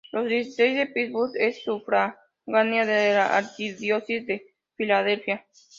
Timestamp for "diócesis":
0.23-0.75